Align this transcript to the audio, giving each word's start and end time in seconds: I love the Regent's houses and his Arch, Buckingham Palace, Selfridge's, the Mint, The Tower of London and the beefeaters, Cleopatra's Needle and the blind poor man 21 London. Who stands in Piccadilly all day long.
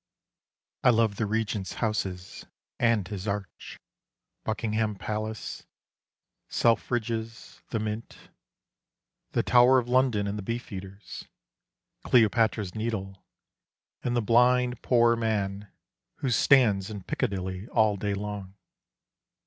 I 0.83 0.89
love 0.89 1.17
the 1.17 1.27
Regent's 1.27 1.73
houses 1.73 2.47
and 2.79 3.07
his 3.07 3.27
Arch, 3.27 3.77
Buckingham 4.43 4.95
Palace, 4.95 5.67
Selfridge's, 6.49 7.61
the 7.69 7.77
Mint, 7.77 8.17
The 9.33 9.43
Tower 9.43 9.77
of 9.77 9.87
London 9.87 10.25
and 10.25 10.39
the 10.39 10.41
beefeaters, 10.41 11.27
Cleopatra's 12.03 12.73
Needle 12.73 13.23
and 14.03 14.15
the 14.15 14.23
blind 14.23 14.81
poor 14.81 15.15
man 15.15 15.31
21 15.49 15.59
London. 15.59 15.69
Who 16.15 16.29
stands 16.31 16.89
in 16.89 17.03
Piccadilly 17.03 17.67
all 17.67 17.95
day 17.95 18.15
long. 18.15 18.55